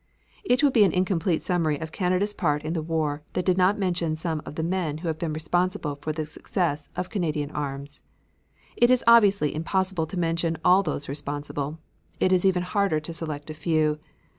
[0.43, 3.77] It would be an incomplete summary of Canada's part in the war that did not
[3.77, 8.01] mention some of the men who have been responsible for the success of Canadian arms.
[8.75, 11.77] It is obviously impossible to mention all of those responsible;
[12.19, 13.99] it is even harder to select a few.